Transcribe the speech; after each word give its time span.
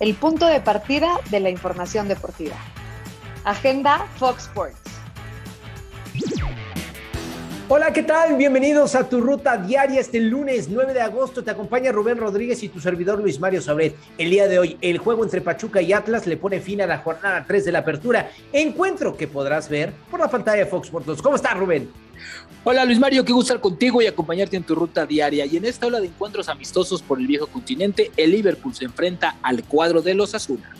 el 0.00 0.14
punto 0.14 0.46
de 0.46 0.60
partida 0.60 1.20
de 1.30 1.40
la 1.40 1.50
información 1.50 2.08
deportiva. 2.08 2.56
Agenda 3.44 4.06
Fox 4.16 4.44
Sports. 4.44 4.78
Hola, 7.70 7.92
¿qué 7.92 8.02
tal? 8.02 8.36
Bienvenidos 8.36 8.94
a 8.94 9.10
tu 9.10 9.20
ruta 9.20 9.58
diaria 9.58 10.00
este 10.00 10.20
lunes 10.20 10.70
9 10.70 10.94
de 10.94 11.02
agosto. 11.02 11.44
Te 11.44 11.50
acompaña 11.50 11.92
Rubén 11.92 12.16
Rodríguez 12.16 12.62
y 12.62 12.70
tu 12.70 12.80
servidor 12.80 13.20
Luis 13.20 13.38
Mario 13.40 13.60
Sabret. 13.60 13.94
El 14.16 14.30
día 14.30 14.48
de 14.48 14.58
hoy, 14.58 14.78
el 14.80 14.96
juego 14.96 15.22
entre 15.22 15.42
Pachuca 15.42 15.82
y 15.82 15.92
Atlas 15.92 16.26
le 16.26 16.38
pone 16.38 16.60
fin 16.60 16.80
a 16.80 16.86
la 16.86 16.98
jornada 16.98 17.44
3 17.46 17.66
de 17.66 17.72
la 17.72 17.80
apertura. 17.80 18.30
Encuentro 18.54 19.16
que 19.18 19.28
podrás 19.28 19.68
ver 19.68 19.92
por 20.10 20.18
la 20.20 20.28
pantalla 20.28 20.64
de 20.64 20.66
Fox 20.66 20.86
Sports. 20.86 21.20
¿Cómo 21.20 21.36
estás, 21.36 21.58
Rubén? 21.58 21.90
Hola 22.64 22.84
Luis 22.84 22.98
Mario, 22.98 23.24
qué 23.24 23.32
gusto 23.32 23.54
estar 23.54 23.62
contigo 23.62 24.02
y 24.02 24.06
acompañarte 24.06 24.56
en 24.56 24.64
tu 24.64 24.74
ruta 24.74 25.06
diaria. 25.06 25.46
Y 25.46 25.56
en 25.56 25.64
esta 25.64 25.86
ola 25.86 26.00
de 26.00 26.08
encuentros 26.08 26.48
amistosos 26.48 27.02
por 27.02 27.18
el 27.18 27.26
viejo 27.26 27.46
continente, 27.46 28.10
el 28.16 28.32
Liverpool 28.32 28.74
se 28.74 28.84
enfrenta 28.84 29.36
al 29.42 29.64
cuadro 29.64 30.02
de 30.02 30.14
los 30.14 30.34
Asuna. 30.34 30.70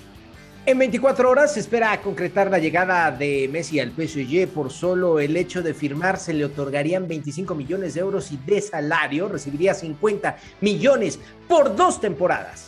En 0.66 0.76
24 0.78 1.30
horas 1.30 1.54
se 1.54 1.60
espera 1.60 1.98
concretar 2.02 2.50
la 2.50 2.58
llegada 2.58 3.10
de 3.10 3.48
Messi 3.50 3.80
al 3.80 3.92
PSG. 3.92 4.48
Por 4.48 4.70
solo 4.70 5.18
el 5.18 5.34
hecho 5.34 5.62
de 5.62 5.72
firmar 5.72 6.18
se 6.18 6.34
le 6.34 6.44
otorgarían 6.44 7.08
25 7.08 7.54
millones 7.54 7.94
de 7.94 8.00
euros 8.00 8.30
y 8.32 8.36
de 8.36 8.60
salario 8.60 9.28
recibiría 9.28 9.72
50 9.72 10.36
millones 10.60 11.18
por 11.48 11.74
dos 11.74 12.02
temporadas. 12.02 12.67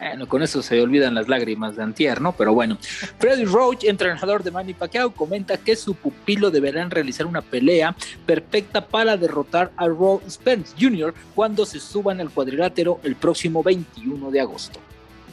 Bueno, 0.00 0.26
con 0.26 0.42
eso 0.42 0.62
se 0.62 0.80
olvidan 0.80 1.14
las 1.14 1.28
lágrimas 1.28 1.76
de 1.76 1.82
Antier, 1.82 2.22
¿no? 2.22 2.32
Pero 2.32 2.54
bueno, 2.54 2.78
Freddy 3.18 3.44
Roach, 3.44 3.84
entrenador 3.84 4.42
de 4.42 4.50
Manny 4.50 4.72
Pacquiao, 4.72 5.10
comenta 5.10 5.58
que 5.58 5.76
su 5.76 5.94
pupilo 5.94 6.50
deberán 6.50 6.90
realizar 6.90 7.26
una 7.26 7.42
pelea 7.42 7.94
perfecta 8.24 8.86
para 8.86 9.18
derrotar 9.18 9.72
a 9.76 9.86
Rob 9.86 10.22
Spence 10.28 10.74
Jr. 10.80 11.12
cuando 11.34 11.66
se 11.66 11.78
suban 11.78 12.18
al 12.18 12.30
cuadrilátero 12.30 12.98
el 13.04 13.14
próximo 13.14 13.62
21 13.62 14.30
de 14.30 14.40
agosto. 14.40 14.80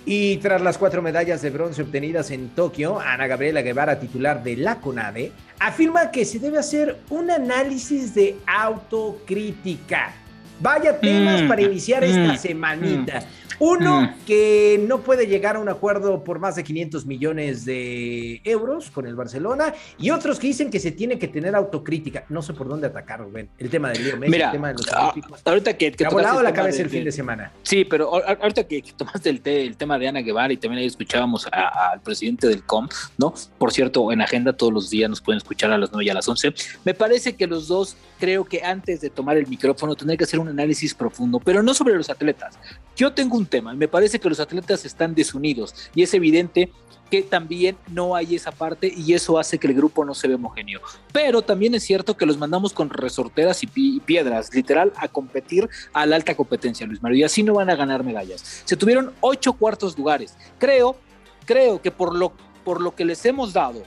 Y 0.05 0.37
tras 0.37 0.61
las 0.61 0.77
cuatro 0.77 1.01
medallas 1.01 1.41
de 1.41 1.49
bronce 1.49 1.81
obtenidas 1.81 2.31
en 2.31 2.49
Tokio, 2.49 2.99
Ana 2.99 3.27
Gabriela 3.27 3.61
Guevara, 3.61 3.99
titular 3.99 4.43
de 4.43 4.57
la 4.57 4.81
CONADE, 4.81 5.31
afirma 5.59 6.11
que 6.11 6.25
se 6.25 6.39
debe 6.39 6.59
hacer 6.59 6.97
un 7.09 7.31
análisis 7.31 8.13
de 8.13 8.37
autocrítica. 8.45 10.13
Vaya 10.59 10.99
temas 10.99 11.43
Mm, 11.43 11.47
para 11.47 11.61
iniciar 11.61 12.03
esta 12.03 12.33
mm, 12.33 12.37
semanita. 12.37 13.23
Uno, 13.59 14.01
mm. 14.03 14.09
que 14.25 14.83
no 14.87 14.99
puede 14.99 15.27
llegar 15.27 15.55
a 15.55 15.59
un 15.59 15.69
acuerdo 15.69 16.23
por 16.23 16.39
más 16.39 16.55
de 16.55 16.63
500 16.63 17.05
millones 17.05 17.65
de 17.65 18.41
euros 18.43 18.91
con 18.91 19.07
el 19.07 19.15
Barcelona. 19.15 19.73
Y 19.97 20.11
otros 20.11 20.39
que 20.39 20.47
dicen 20.47 20.69
que 20.69 20.79
se 20.79 20.91
tiene 20.91 21.17
que 21.19 21.27
tener 21.27 21.55
autocrítica. 21.55 22.25
No 22.29 22.41
sé 22.41 22.53
por 22.53 22.67
dónde 22.67 22.87
atacar, 22.87 23.19
Rubén. 23.19 23.49
El 23.57 23.69
tema 23.69 23.89
del 23.89 24.03
Leo 24.03 24.17
Messi, 24.17 24.31
Mira, 24.31 24.45
el 24.47 24.51
tema 24.51 24.67
de 24.69 24.73
los 24.75 24.87
a- 24.93 25.13
ahorita 25.45 25.77
que, 25.77 25.91
que 25.91 26.05
ha 26.05 26.09
volado 26.09 26.41
la 26.43 26.53
cabeza 26.53 26.77
de- 26.77 26.83
el 26.83 26.89
fin 26.89 26.99
de- 26.99 27.05
de 27.05 27.11
semana. 27.11 27.51
Sí, 27.63 27.83
pero 27.85 28.11
ahorita 28.13 28.65
que, 28.67 28.81
que 28.81 28.91
tomaste 28.93 29.29
el, 29.29 29.41
te- 29.41 29.63
el 29.63 29.75
tema 29.77 29.97
de 29.97 30.07
Ana 30.07 30.21
Guevara 30.21 30.53
y 30.53 30.57
también 30.57 30.81
ahí 30.81 30.87
escuchábamos 30.87 31.47
al 31.51 31.99
presidente 32.01 32.47
del 32.47 32.63
COM, 32.63 32.87
¿no? 33.17 33.33
Por 33.57 33.71
cierto, 33.71 34.11
en 34.11 34.21
agenda 34.21 34.53
todos 34.53 34.71
los 34.73 34.89
días 34.89 35.09
nos 35.09 35.21
pueden 35.21 35.37
escuchar 35.37 35.71
a 35.71 35.77
las 35.77 35.91
9 35.91 36.05
y 36.05 36.09
a 36.09 36.13
las 36.13 36.27
11. 36.27 36.53
Me 36.85 36.93
parece 36.93 37.35
que 37.35 37.47
los 37.47 37.67
dos, 37.67 37.95
creo 38.19 38.45
que 38.45 38.61
antes 38.63 39.01
de 39.01 39.09
tomar 39.09 39.37
el 39.37 39.47
micrófono, 39.47 39.95
tendrán 39.95 40.17
que 40.17 40.23
hacer 40.25 40.39
un 40.39 40.47
análisis 40.49 40.93
profundo, 40.93 41.39
pero 41.43 41.63
no 41.63 41.73
sobre 41.73 41.95
los 41.95 42.09
atletas. 42.09 42.57
Yo 42.95 43.13
tengo 43.13 43.37
un 43.37 43.45
tema, 43.47 43.73
me 43.73 43.87
parece 43.87 44.19
que 44.19 44.29
los 44.29 44.39
atletas 44.39 44.85
están 44.85 45.15
desunidos 45.15 45.73
y 45.95 46.03
es 46.03 46.13
evidente 46.13 46.71
que 47.09 47.21
también 47.21 47.77
no 47.87 48.15
hay 48.15 48.35
esa 48.35 48.51
parte 48.51 48.91
y 48.95 49.13
eso 49.13 49.39
hace 49.39 49.57
que 49.57 49.67
el 49.67 49.73
grupo 49.73 50.05
no 50.05 50.13
se 50.13 50.27
ve 50.27 50.35
homogéneo. 50.35 50.81
Pero 51.13 51.41
también 51.41 51.73
es 51.75 51.83
cierto 51.83 52.17
que 52.17 52.25
los 52.25 52.37
mandamos 52.37 52.73
con 52.73 52.89
resorteras 52.89 53.63
y 53.63 53.99
piedras, 53.99 54.53
literal, 54.53 54.93
a 54.97 55.07
competir 55.07 55.69
a 55.93 56.05
la 56.05 56.15
alta 56.15 56.35
competencia, 56.35 56.85
Luis 56.85 57.01
Mario, 57.01 57.19
y 57.19 57.23
así 57.23 57.43
no 57.43 57.53
van 57.53 57.69
a 57.69 57.75
ganar 57.75 58.03
medallas. 58.03 58.63
Se 58.65 58.75
tuvieron 58.75 59.13
ocho 59.21 59.53
cuartos 59.53 59.97
lugares. 59.97 60.35
Creo, 60.57 60.97
creo 61.45 61.81
que 61.81 61.91
por 61.91 62.15
lo, 62.15 62.33
por 62.63 62.81
lo 62.81 62.95
que 62.95 63.05
les 63.05 63.25
hemos 63.25 63.53
dado 63.53 63.83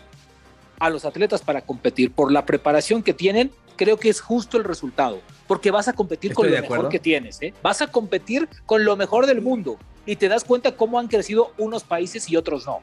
a 0.79 0.89
los 0.89 1.05
atletas 1.05 1.43
para 1.43 1.61
competir, 1.61 2.13
por 2.13 2.33
la 2.33 2.47
preparación 2.47 3.03
que 3.03 3.13
tienen, 3.13 3.53
creo 3.77 3.99
que 3.99 4.09
es 4.09 4.21
justo 4.21 4.57
el 4.57 4.65
resultado, 4.65 5.21
porque 5.51 5.73
vas 5.73 5.89
a 5.89 5.93
competir 5.95 6.33
con 6.33 6.47
lo 6.47 6.53
mejor 6.53 6.65
acuerdo. 6.67 6.89
que 6.91 7.01
tienes, 7.01 7.43
¿eh? 7.43 7.53
vas 7.61 7.83
a 7.83 7.89
competir 7.89 8.49
con 8.67 8.85
lo 8.85 8.95
mejor 8.95 9.27
del 9.27 9.41
mundo 9.41 9.79
y 10.07 10.15
te 10.15 10.29
das 10.29 10.45
cuenta 10.45 10.77
cómo 10.77 10.97
han 11.01 11.09
crecido 11.09 11.51
unos 11.59 11.83
países 11.83 12.31
y 12.31 12.37
otros 12.37 12.67
no. 12.67 12.79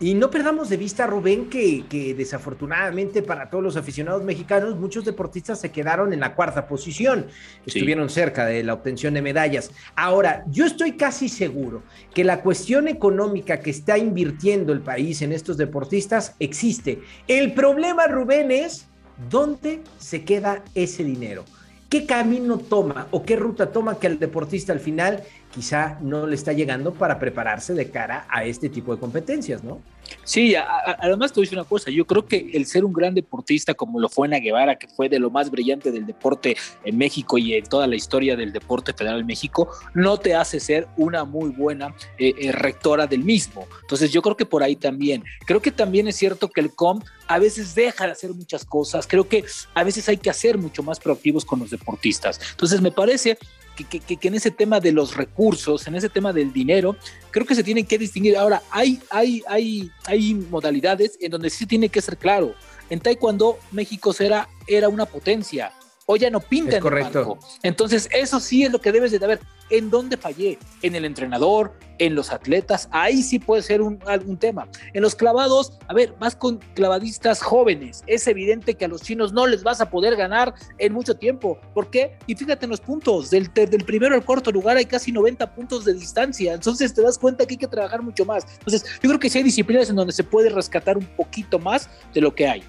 Y 0.00 0.14
no 0.14 0.30
perdamos 0.30 0.70
de 0.70 0.78
vista, 0.78 1.06
Rubén, 1.06 1.50
que, 1.50 1.84
que 1.86 2.14
desafortunadamente 2.14 3.20
para 3.20 3.50
todos 3.50 3.62
los 3.62 3.76
aficionados 3.76 4.24
mexicanos, 4.24 4.76
muchos 4.76 5.04
deportistas 5.04 5.60
se 5.60 5.72
quedaron 5.72 6.14
en 6.14 6.20
la 6.20 6.34
cuarta 6.34 6.66
posición, 6.66 7.26
Sí. 7.66 7.78
estuvieron 7.80 8.08
cerca 8.08 8.46
de 8.46 8.64
la 8.64 8.72
obtención 8.72 9.12
de 9.12 9.20
medallas. 9.20 9.70
Ahora, 9.94 10.42
yo 10.48 10.64
estoy 10.64 10.92
casi 10.96 11.28
seguro 11.28 11.82
que 12.14 12.24
la 12.24 12.40
cuestión 12.40 12.88
económica 12.88 13.60
que 13.60 13.68
está 13.68 13.98
invirtiendo 13.98 14.72
el 14.72 14.80
país 14.80 15.20
en 15.20 15.32
estos 15.32 15.58
deportistas 15.58 16.34
existe. 16.38 17.02
El 17.28 17.52
problema, 17.52 18.06
Rubén, 18.06 18.50
es 18.50 18.86
dónde 19.28 19.82
se 19.98 20.24
queda 20.24 20.64
ese 20.74 21.04
dinero. 21.04 21.44
¿Qué 21.88 22.06
camino 22.06 22.58
toma 22.58 23.08
o 23.10 23.24
qué 23.24 23.36
ruta 23.36 23.70
toma 23.72 23.98
que 23.98 24.06
el 24.06 24.18
deportista 24.18 24.72
al 24.72 24.80
final 24.80 25.22
quizá 25.54 25.98
no 26.00 26.26
le 26.26 26.34
está 26.34 26.52
llegando 26.52 26.92
para 26.92 27.18
prepararse 27.18 27.74
de 27.74 27.90
cara 27.90 28.26
a 28.28 28.44
este 28.44 28.68
tipo 28.68 28.94
de 28.94 29.00
competencias, 29.00 29.62
¿no? 29.62 29.80
Sí, 30.24 30.54
además 30.54 31.32
te 31.32 31.36
voy 31.36 31.44
a 31.44 31.46
decir 31.46 31.58
una 31.58 31.68
cosa, 31.68 31.90
yo 31.90 32.06
creo 32.06 32.26
que 32.26 32.50
el 32.52 32.66
ser 32.66 32.84
un 32.84 32.92
gran 32.92 33.14
deportista 33.14 33.74
como 33.74 34.00
lo 34.00 34.08
fue 34.08 34.26
Ana 34.26 34.38
Guevara, 34.38 34.76
que 34.76 34.88
fue 34.88 35.08
de 35.08 35.18
lo 35.18 35.30
más 35.30 35.50
brillante 35.50 35.90
del 35.90 36.06
deporte 36.06 36.56
en 36.84 36.98
México 36.98 37.38
y 37.38 37.54
en 37.54 37.64
toda 37.64 37.86
la 37.86 37.96
historia 37.96 38.36
del 38.36 38.52
deporte 38.52 38.92
federal 38.92 39.20
en 39.20 39.26
México, 39.26 39.70
no 39.94 40.18
te 40.18 40.34
hace 40.34 40.60
ser 40.60 40.88
una 40.96 41.24
muy 41.24 41.50
buena 41.50 41.94
eh, 42.18 42.34
eh, 42.38 42.52
rectora 42.52 43.06
del 43.06 43.24
mismo. 43.24 43.66
Entonces 43.82 44.12
yo 44.12 44.22
creo 44.22 44.36
que 44.36 44.46
por 44.46 44.62
ahí 44.62 44.76
también. 44.76 45.24
Creo 45.46 45.60
que 45.60 45.70
también 45.70 46.08
es 46.08 46.16
cierto 46.16 46.48
que 46.48 46.60
el 46.60 46.74
COM 46.74 47.00
a 47.26 47.38
veces 47.38 47.74
deja 47.74 48.06
de 48.06 48.12
hacer 48.12 48.32
muchas 48.34 48.64
cosas, 48.64 49.06
creo 49.06 49.28
que 49.28 49.44
a 49.74 49.84
veces 49.84 50.08
hay 50.08 50.16
que 50.16 50.30
hacer 50.30 50.58
mucho 50.58 50.82
más 50.82 51.00
proactivos 51.00 51.44
con 51.44 51.60
los 51.60 51.70
deportistas. 51.70 52.40
Entonces 52.52 52.80
me 52.80 52.92
parece 52.92 53.38
que, 53.76 53.84
que- 54.00 54.16
que- 54.16 54.28
en 54.28 54.34
ese 54.34 54.50
tema 54.50 54.80
de 54.80 54.92
los 54.92 55.16
recursos, 55.16 55.86
en 55.86 55.94
ese 55.94 56.08
tema 56.08 56.32
del 56.32 56.52
dinero, 56.52 56.96
creo 57.30 57.46
que 57.46 57.54
se 57.54 57.64
tienen 57.64 57.86
que 57.86 57.98
distinguir. 57.98 58.36
Ahora, 58.36 58.62
hay, 58.70 59.00
hay, 59.10 59.42
hay, 59.48 59.90
hay 60.06 60.34
modalidades 60.34 61.16
en 61.20 61.30
donde 61.30 61.50
sí 61.50 61.66
tiene 61.66 61.88
que 61.88 62.00
ser 62.00 62.16
claro. 62.16 62.54
En 62.90 63.00
Taekwondo, 63.00 63.58
México 63.72 64.12
será, 64.12 64.48
era 64.66 64.88
una 64.88 65.06
potencia. 65.06 65.72
Hoy 66.06 66.18
ya 66.18 66.28
no 66.28 66.40
pinta 66.40 66.70
Es 66.72 66.76
en 66.76 66.82
correcto. 66.82 67.18
el 67.20 67.26
marco. 67.26 67.46
Entonces, 67.62 68.08
eso 68.12 68.38
sí 68.38 68.62
es 68.64 68.70
lo 68.70 68.78
que 68.80 68.92
debes 68.92 69.10
de 69.10 69.18
saber. 69.18 69.40
¿En 69.70 69.88
dónde 69.88 70.18
fallé? 70.18 70.58
¿En 70.82 70.94
el 70.94 71.06
entrenador? 71.06 71.72
¿En 71.98 72.14
los 72.14 72.30
atletas? 72.30 72.88
Ahí 72.90 73.22
sí 73.22 73.38
puede 73.38 73.62
ser 73.62 73.80
un, 73.80 73.98
algún 74.06 74.36
tema. 74.36 74.68
En 74.92 75.00
los 75.00 75.14
clavados, 75.14 75.78
a 75.88 75.94
ver, 75.94 76.14
vas 76.18 76.36
con 76.36 76.58
clavadistas 76.74 77.40
jóvenes. 77.40 78.04
Es 78.06 78.26
evidente 78.26 78.74
que 78.74 78.84
a 78.84 78.88
los 78.88 79.00
chinos 79.00 79.32
no 79.32 79.46
les 79.46 79.62
vas 79.62 79.80
a 79.80 79.88
poder 79.88 80.14
ganar 80.16 80.52
en 80.76 80.92
mucho 80.92 81.14
tiempo. 81.14 81.58
¿Por 81.72 81.88
qué? 81.88 82.18
Y 82.26 82.34
fíjate 82.34 82.66
en 82.66 82.70
los 82.70 82.80
puntos. 82.80 83.30
Del, 83.30 83.50
del 83.54 83.84
primero 83.84 84.14
al 84.14 84.24
cuarto 84.26 84.52
lugar 84.52 84.76
hay 84.76 84.84
casi 84.84 85.10
90 85.10 85.54
puntos 85.54 85.86
de 85.86 85.94
distancia. 85.94 86.52
Entonces 86.52 86.92
te 86.92 87.00
das 87.00 87.16
cuenta 87.16 87.46
que 87.46 87.54
hay 87.54 87.58
que 87.58 87.68
trabajar 87.68 88.02
mucho 88.02 88.26
más. 88.26 88.44
Entonces, 88.58 88.84
yo 89.02 89.08
creo 89.08 89.18
que 89.18 89.30
sí 89.30 89.38
hay 89.38 89.44
disciplinas 89.44 89.88
en 89.88 89.96
donde 89.96 90.12
se 90.12 90.24
puede 90.24 90.50
rescatar 90.50 90.98
un 90.98 91.06
poquito 91.16 91.58
más 91.58 91.88
de 92.12 92.20
lo 92.20 92.34
que 92.34 92.46
hay. 92.46 92.62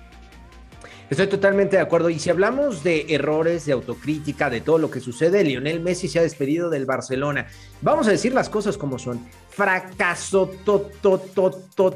Estoy 1.10 1.28
totalmente 1.28 1.76
de 1.76 1.84
acuerdo. 1.84 2.10
Y 2.10 2.18
si 2.18 2.32
hablamos 2.32 2.84
de 2.84 3.06
errores, 3.10 3.66
de 3.66 3.74
autocrítica, 3.74 4.50
de 4.50 4.62
todo 4.62 4.80
lo 4.80 4.90
que 4.90 5.00
sucede, 5.00 5.44
Lionel 5.44 5.80
Messi 5.80 6.08
se 6.08 6.18
ha 6.18 6.24
despedido 6.24 6.72
del 6.72 6.88
Barcelona. 6.88 7.46
Vamos 7.82 8.08
a 8.08 8.12
decir 8.12 8.34
las 8.34 8.50
cosas 8.50 8.76
como 8.78 8.98
son. 8.98 9.20
Fracaso 9.50 10.52
totototote 10.66 11.92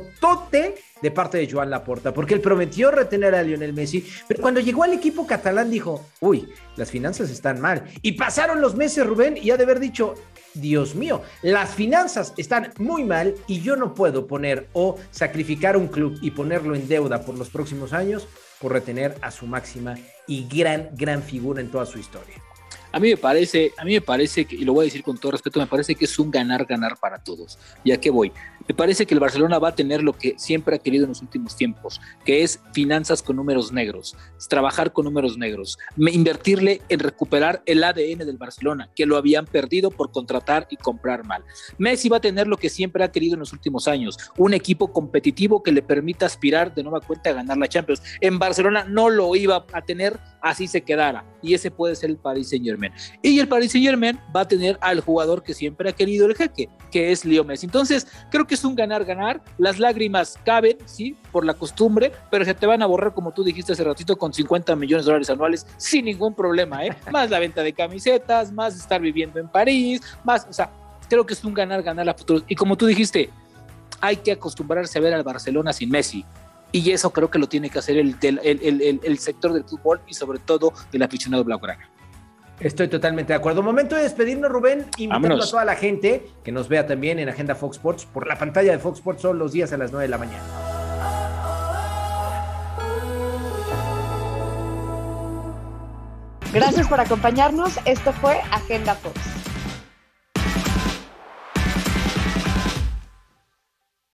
de 1.02 1.12
parte 1.12 1.40
de 1.40 1.50
Joan 1.50 1.70
Laporta, 1.70 2.14
porque 2.14 2.34
él 2.34 2.42
prometió 2.42 2.92
retener 2.92 3.34
a 3.34 3.42
Lionel 3.42 3.74
Messi, 3.74 4.06
pero 4.28 4.42
cuando 4.42 4.60
llegó 4.60 4.84
al 4.84 4.94
equipo 4.94 5.26
catalán 5.26 5.72
dijo, 5.72 6.06
uy, 6.20 6.50
las 6.76 6.92
finanzas 6.92 7.30
están 7.30 7.60
mal. 7.60 7.86
Y 8.02 8.12
pasaron 8.14 8.62
los 8.62 8.76
meses, 8.76 9.08
Rubén, 9.08 9.38
y 9.42 9.50
ha 9.52 9.58
de 9.58 9.64
haber 9.64 9.80
dicho, 9.80 10.16
Dios 10.60 10.96
mío, 10.96 11.22
las 11.42 11.74
finanzas 11.74 12.34
están 12.38 12.74
muy 12.78 13.04
mal 13.04 13.36
y 13.48 13.62
yo 13.62 13.76
no 13.76 13.94
puedo 13.94 14.28
poner 14.28 14.68
o 14.74 14.98
sacrificar 15.12 15.78
un 15.78 15.88
club 15.88 16.18
y 16.22 16.32
ponerlo 16.32 16.76
en 16.76 16.88
deuda 16.88 17.22
por 17.26 17.38
los 17.38 17.50
próximos 17.50 17.94
años 17.94 18.28
por 18.60 18.74
retener 18.74 19.16
a 19.22 19.32
su 19.32 19.46
máxima 19.48 19.96
y 20.28 20.48
gran, 20.48 20.90
gran 20.94 21.24
figura 21.24 21.62
en 21.62 21.72
toda 21.72 21.86
su 21.86 21.98
historia. 21.98 22.36
A 22.92 23.00
mí 23.00 23.10
me 23.10 23.18
parece, 23.18 23.72
a 23.78 23.86
mí 23.86 23.94
me 23.94 24.02
parece 24.02 24.46
que, 24.46 24.56
y 24.56 24.66
lo 24.66 24.74
voy 24.74 24.84
a 24.84 24.86
decir 24.86 25.04
con 25.04 25.18
todo 25.18 25.34
respeto, 25.34 25.60
me 25.60 25.68
parece 25.68 25.94
que 25.94 26.06
es 26.06 26.20
un 26.20 26.32
ganar-ganar 26.32 26.98
para 26.98 27.20
todos. 27.20 27.60
¿Y 27.84 27.92
a 27.92 28.00
qué 28.00 28.10
voy? 28.10 28.32
Me 28.70 28.76
parece 28.76 29.08
que 29.08 29.16
el 29.16 29.20
Barcelona 29.20 29.58
va 29.58 29.70
a 29.70 29.76
tener 29.76 30.04
lo 30.04 30.14
que 30.14 30.36
siempre 30.38 30.76
ha 30.76 30.80
querido 30.80 31.06
en 31.06 31.10
los 31.10 31.24
últimos 31.24 31.56
tiempos, 31.56 32.00
que 32.24 32.44
es 32.44 32.60
finanzas 32.72 33.24
con 33.24 33.36
números 33.36 33.74
negros, 33.74 34.16
trabajar 34.48 34.94
con 34.94 35.06
números 35.06 35.40
negros, 35.40 35.80
invertirle 35.98 36.84
en 36.88 37.00
recuperar 37.00 37.64
el 37.66 37.84
ADN 37.84 38.20
del 38.20 38.38
Barcelona, 38.38 38.88
que 38.96 39.08
lo 39.08 39.18
habían 39.18 39.48
perdido 39.48 39.90
por 39.90 40.12
contratar 40.12 40.68
y 40.70 40.76
comprar 40.76 41.26
mal. 41.26 41.44
Messi 41.80 42.10
va 42.10 42.18
a 42.18 42.22
tener 42.22 42.46
lo 42.46 42.58
que 42.58 42.70
siempre 42.70 43.04
ha 43.04 43.12
querido 43.12 43.34
en 43.34 43.40
los 43.40 43.54
últimos 43.54 43.88
años, 43.88 44.20
un 44.38 44.54
equipo 44.54 44.94
competitivo 44.94 45.64
que 45.64 45.72
le 45.72 45.82
permita 45.82 46.28
aspirar 46.28 46.76
de 46.76 46.84
nueva 46.84 47.02
cuenta 47.02 47.32
a 47.32 47.34
ganar 47.34 47.58
la 47.58 47.68
Champions. 47.68 48.04
En 48.22 48.38
Barcelona 48.38 48.84
no 48.84 49.10
lo 49.10 49.36
iba 49.36 49.66
a 49.74 49.82
tener, 49.82 50.20
así 50.42 50.68
se 50.68 50.82
quedara. 50.82 51.24
Y 51.42 51.54
ese 51.54 51.72
puede 51.72 51.96
ser 51.96 52.10
el 52.10 52.18
Paris 52.18 52.50
Saint 52.50 52.66
Germain. 52.66 52.92
Y 53.22 53.40
el 53.40 53.48
Paris 53.48 53.72
Saint 53.72 53.86
Germain 53.86 54.20
va 54.36 54.42
a 54.42 54.48
tener 54.48 54.78
al 54.82 55.00
jugador 55.02 55.44
que 55.44 55.54
siempre 55.54 55.90
ha 55.90 55.94
querido 55.94 56.26
el 56.26 56.36
jeque, 56.36 56.70
que 56.92 57.12
es 57.12 57.26
Leo 57.26 57.44
Messi. 57.44 57.66
Entonces, 57.66 58.08
creo 58.32 58.46
que 58.46 58.56
es 58.56 58.64
un 58.64 58.76
ganar-ganar. 58.76 59.42
Las 59.58 59.80
lágrimas 59.80 60.38
caben, 60.44 60.78
sí, 60.86 61.16
por 61.32 61.46
la 61.46 61.54
costumbre, 61.54 62.12
pero 62.30 62.46
se 62.46 62.54
te 62.54 62.66
van 62.66 62.82
a 62.82 62.86
borrar, 62.86 63.14
como 63.14 63.32
tú 63.32 63.44
dijiste 63.44 63.74
hace 63.74 63.84
ratito, 63.84 64.18
con 64.18 64.34
50 64.34 64.76
millones 64.76 65.06
de 65.06 65.12
dólares 65.12 65.30
anuales 65.30 65.68
sin 65.78 66.06
ningún 66.06 66.34
problema, 66.34 66.86
¿eh? 66.86 66.96
Más 67.12 67.30
la 67.30 67.40
venta 67.40 67.64
de 67.64 67.74
camisetas, 67.74 68.52
más 68.52 68.76
estar 68.76 69.02
viviendo 69.02 69.40
en 69.40 69.48
París, 69.48 70.02
más, 70.24 70.46
o 70.50 70.54
sea, 70.54 70.70
creo 71.10 71.26
que 71.26 71.34
es 71.34 71.44
un 71.44 71.54
ganar-ganar 71.54 72.08
a 72.10 72.14
futuro. 72.14 72.44
Y 72.48 72.56
como 72.56 72.76
tú 72.76 72.86
dijiste, 72.86 73.30
hay 74.02 74.18
que 74.18 74.32
acostumbrarse 74.32 74.98
a 74.98 75.02
ver 75.02 75.14
al 75.14 75.24
Barcelona 75.24 75.74
sin 75.74 75.90
Messi. 75.90 76.26
Y 76.72 76.92
eso 76.92 77.12
creo 77.12 77.30
que 77.30 77.40
lo 77.40 77.48
tiene 77.48 77.70
que 77.70 77.80
hacer 77.80 77.98
el, 77.98 78.16
el, 78.22 79.20
sector 79.20 79.54
del 79.54 79.64
fútbol 79.64 80.02
y 80.08 80.14
sobre 80.14 80.40
todo 80.40 80.74
el 80.92 81.02
aficionado 81.02 81.44
blaugrana. 81.44 81.90
Estoy 82.60 82.88
totalmente 82.90 83.34
de 83.34 83.38
acuerdo. 83.38 83.64
Momento 83.64 83.96
de 83.96 84.04
despedirnos, 84.04 84.52
Rubén. 84.52 84.86
Invitando 84.98 85.44
a 85.44 85.50
toda 85.50 85.66
la 85.66 85.76
gente 85.76 86.30
que 86.44 86.52
nos 86.52 86.68
vea 86.68 86.86
también 86.86 87.18
en 87.18 87.30
Agenda 87.30 87.56
Fox 87.56 87.78
Sports 87.78 88.06
por 88.06 88.28
la 88.28 88.38
pantalla 88.38 88.72
de 88.72 88.80
Fox 88.80 89.00
Sports 89.00 89.22
son 89.22 89.40
los 89.40 89.54
días 89.54 89.72
a 89.72 89.78
las 89.78 89.92
9 89.92 90.04
de 90.04 90.10
la 90.10 90.18
mañana. 90.18 90.44
Gracias 96.54 96.88
por 96.88 97.00
acompañarnos. 97.00 97.80
Esto 97.86 98.12
fue 98.12 98.40
Agenda 98.52 98.96
Fox. 98.96 99.49